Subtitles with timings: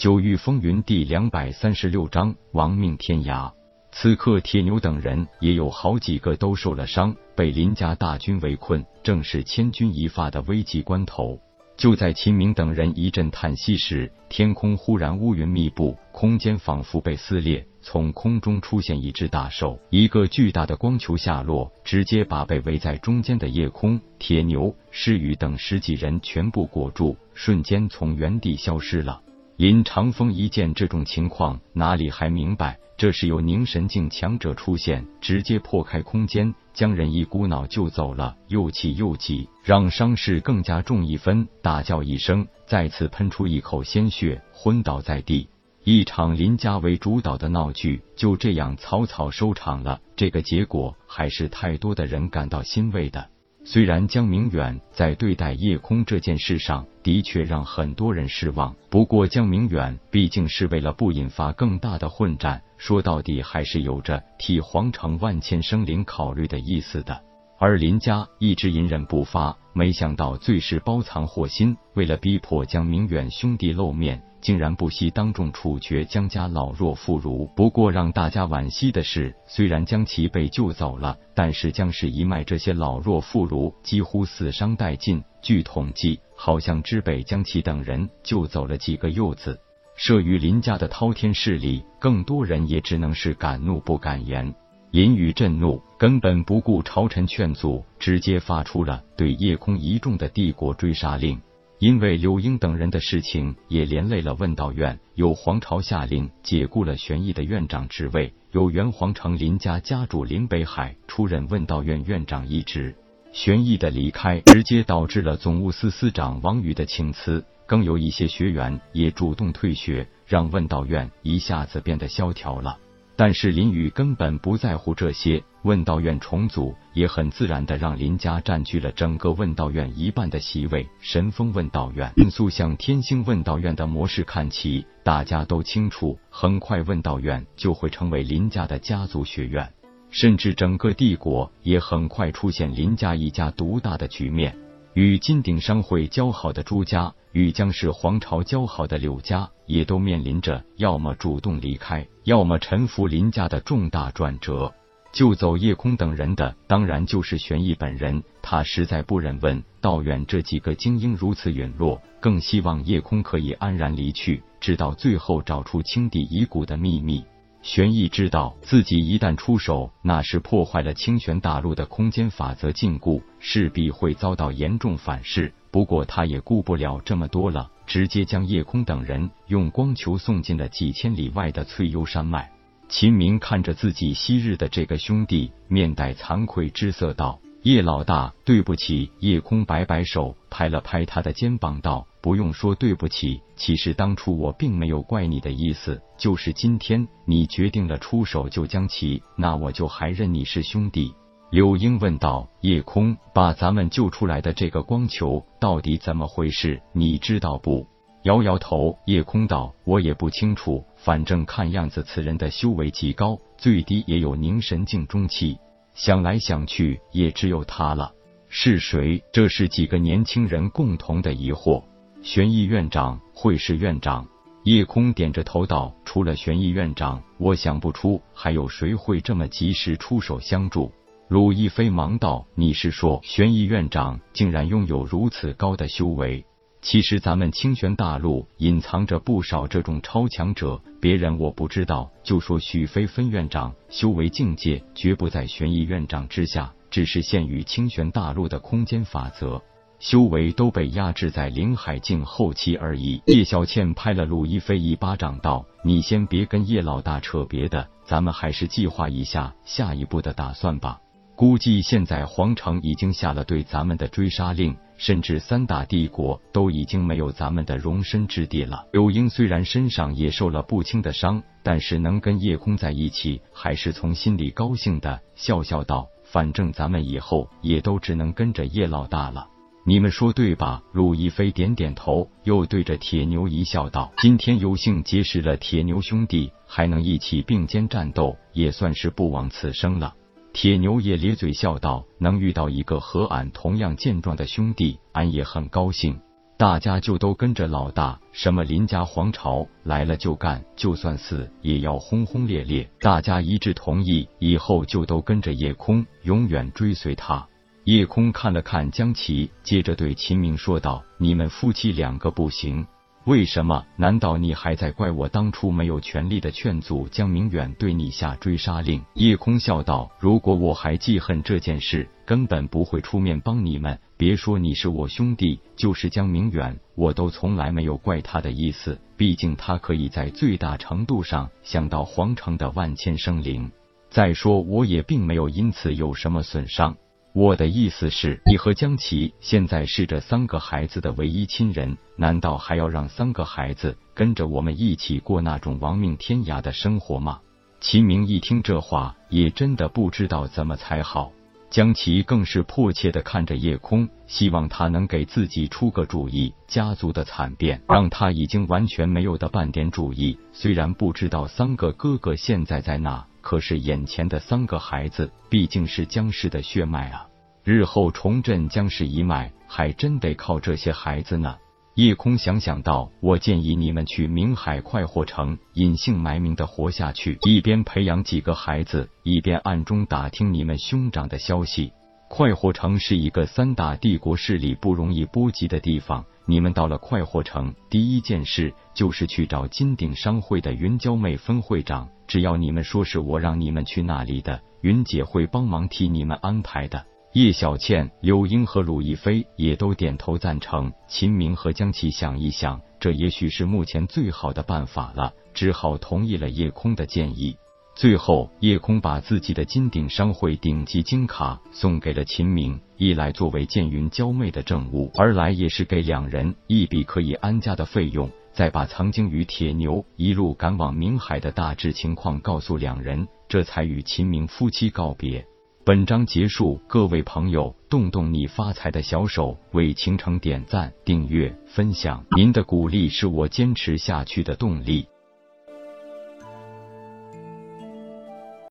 [0.00, 3.52] 九域风云第两百三十六章亡命天涯。
[3.92, 11.38] 此刻铁牛等人也有好几个都受了伤，被林家大军围困，正是千钧一发的危急关头。
[11.76, 29.20] 就在秦明等人一阵叹息时，天空忽然乌云密布，空间仿佛被撕裂，从空中出现一只大兽，一个巨大的光球下落，直接把被围在中间的夜空、铁牛、诗雨等十几人全部裹住，瞬间从原地消失了。
[29.60, 41.46] 林长风一见这种情况，哪里还明白这是有凝神境强者出现，直接破开空间，将人一股脑救走了，又气又急，让伤势更加重一分。
[41.60, 45.46] 大叫一声，再次喷出一口鲜血，昏倒在地。
[45.84, 50.00] 一场林家为主导的闹剧就这样草草收场了。
[50.16, 53.28] 这个结果还是太多的人感到欣慰的。
[53.72, 67.22] 虽然江明远在对待夜空这件事上的确让很多人失望，不过江明远毕竟是为了不引发更大的混战，说到底还是有着替皇城万千生灵考虑的意思的。
[67.60, 74.20] 而林家一直隐忍不发，没想到最是包藏祸心，为了逼迫江明远兄弟露面。
[74.40, 77.46] 竟然不惜当众处决江家老弱妇孺。
[77.54, 85.22] 不过让大家惋惜的是，虽然江琪被救走了，但是江氏一脉这些老弱妇孺几乎死伤殆尽。
[85.42, 89.58] 据统计，好像之北江琪等人救走了几个幼子。
[89.98, 94.54] 慑于林家的滔天势力，更多人也只能是敢怒不敢言。
[94.90, 101.40] 林雨震怒，根本不顾朝臣劝阻，直接发出了对夜空一众的帝国追杀令。
[101.80, 105.00] 因为柳英等人的事情，也连累了问道院。
[105.14, 112.94] 有皇朝下令解雇了玄毅的院长职位，由元皇城林家家主林北海出任问道院院长一职。
[113.32, 122.76] 玄毅的离开，直接导致了总务司司长王宇的请辞，更有一些学员也主动退学，让问道院一下子变得萧条了。
[123.16, 130.88] 但是林宇根本不在乎这些，问道院重组也很自然的让林家占据了整个问道院一半的席位。
[131.00, 139.70] 神风问道院迅速向天星问道院的模式看齐，大家都清楚，很快问道院就会成为林家的家族学院，
[140.10, 144.56] 甚至整个帝国也很快出现林家一家独大的局面。
[144.94, 154.74] 与金鼎商会交好的朱家，与江氏皇朝交好的柳家，也都面临着要么主动离开，要么臣服林家的重大转折。
[155.12, 158.22] 救走叶空等人的，当然就是玄毅本人。
[158.42, 167.24] 他实在不忍问道远这几个精英如此陨落，更希望叶空可以安然离去，直到最后找出青帝遗骨的秘密。
[167.62, 175.52] 玄毅知道自己一旦出手，那是破坏了清玄大陆的空间法则禁锢，势必会遭到严重反噬。
[175.70, 182.50] 不过他也顾不了这么多了，直接将夜空等人用光球送进了几千里外的翠幽山脉。
[182.90, 187.38] 秦明看着自己昔日的这个兄弟，面带惭愧之色道。
[187.62, 189.12] 叶老大，对不起。
[189.20, 193.40] 叶空摆摆手，拍了拍他的肩膀，道：“不用说对不起。
[193.54, 201.14] 其实当初我并没有怪你的意思，就是今天你决定了出手救江琪，那我就还认你是兄弟。”
[201.52, 206.82] 柳英问道：“叶空，把咱们救出来的这个光球到底怎么回事？
[206.92, 207.86] 你知道不？”
[208.24, 215.58] 摇摇头，叶空道：“我也不清楚，反正看样子此人的修为极高，最低也有凝神境中期。”
[215.94, 218.12] 想来想去，也只有他了。
[218.48, 219.22] 是谁？
[219.32, 221.82] 这是几个年轻人共同的疑惑。
[222.22, 224.26] 玄毅院长会是院长？
[224.64, 230.92] 叶空点着头道：“除了玄毅院长，我想不出还有谁会这么及时出手相助。”
[231.28, 236.44] 鲁亦飞忙道：“你是说，玄毅院长竟然拥有如此高的修为？”
[236.82, 242.10] 其实咱们清玄大陆隐藏着不少这种超强者，别人我不知道。
[242.22, 249.62] 就说许飞分院长修为境界绝不在玄毅院长之下，只是限于清玄大陆的空间法则，
[249.98, 253.22] 修为都被压制在灵海境后期而已。
[253.26, 260.98] 叶小倩拍了陆一飞一巴掌，道：“你先别跟叶老大扯别的，咱们还是计划一下下一步的打算吧。
[261.40, 268.84] 估计现在皇城已经下了对咱们的追杀令。”甚至三大帝国都已经没有咱们的容身之地了。
[268.92, 279.48] 柳英虽然身上也受了不轻的伤，但是能跟叶空在一起，还是从心里高兴的，笑笑道：“反正咱们以后也都只能跟着叶老大了，
[279.86, 290.12] 你们说对吧？”陆亦飞点点头，又对着铁牛一笑道：“今天有幸结识了铁牛兄弟，还能一起并肩战斗，也算是不枉此生了。”
[290.52, 296.20] 铁牛也咧嘴笑道：“能遇到一个和俺同样健壮的兄弟，俺也很高兴。”
[296.58, 298.20] 大家就都跟着老大。
[298.32, 302.90] 什么林家皇朝来了就干，就算死也要轰轰烈烈。
[303.00, 307.48] 大家一致同意，以后就都跟着叶空，永远追随他。
[307.84, 312.86] 叶空看了看江琪，接着对秦明说道：“你们夫妻两个不行。”
[313.24, 313.84] 为什么？
[313.96, 319.04] 难道你还在怪我当初没有全力的劝阻江明远对你下追杀令？
[319.12, 323.98] 叶空笑道：“如果我还记恨这件事，根本不会出面帮你们。
[324.16, 328.98] 别说你是我兄弟，就是江明远，我都从来没有怪他的意思。
[329.18, 333.70] 毕竟他可以在最大程度上想到皇城的万千生灵。
[334.08, 336.96] 再说，我也并没有因此有什么损伤。”
[337.32, 347.38] 我的意思是，你和江琪现在是这三个孩子的唯一亲人，难道还要让三个孩子跟着我们一起过那种亡命天涯的生活吗？
[347.80, 351.30] 秦明一听这话，也真的不知道怎么才好。
[351.70, 356.52] 江琪更是迫切的看着夜空，希望他能给自己出个主意。
[356.66, 360.36] 家族的惨变让他已经完全没有的半点主意。
[360.52, 363.24] 虽然不知道三个哥哥现在在哪。
[363.40, 367.26] 可是眼前的三个孩子毕竟是江氏的血脉啊，
[367.64, 371.56] 日后重振江氏一脉还真得靠这些孩子呢。
[371.96, 381.92] 叶空想想道：“我建议你们去明海快活城隐姓埋名的活下去，一边培养几个孩子，一边暗中打听你们兄长的消息。
[382.28, 392.08] 快活城是一个三大帝国势力不容易波及的地方。”你们到了快活城，第一件事就是去找金鼎商会的云娇妹分会长。
[392.26, 397.06] 只要你们说是我让你们去那里的，云姐会帮忙替你们安排的。
[397.34, 400.92] 叶小倩、柳英和鲁亦飞也都点头赞成。
[401.06, 407.56] 秦明和江琪想一想，这也许是目前最好的办法了，只好同意了叶空的建议。
[408.00, 418.30] 最后，叶空把自己的金鼎商会顶级金卡送给了秦明，一来作为剑云娇妹的证物，二来也是给两人一笔可以安家的费用。
[418.54, 425.44] 再把曾经与铁牛一路赶往明海的大致情况告诉两人，这才与秦明夫妻告别。
[425.84, 435.04] 本章结束，各位朋友，动动你发财的小手，为倾城点赞、订阅、分享，您的鼓励是我坚持下去的动力。